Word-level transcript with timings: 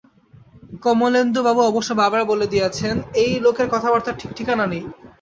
কমলেন্দুবাবু 0.83 1.61
অবশ্য 1.65 1.89
বারবার 1.93 2.21
বলে 2.25 2.45
দিয়েছেন-এই 2.47 3.31
লোকের 3.45 3.67
কথাবার্তার 3.73 4.19
ঠিকঠিকানা 4.21 4.65
নেই। 4.67 4.83